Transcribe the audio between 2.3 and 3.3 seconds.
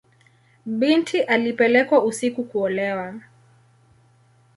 kuolewa.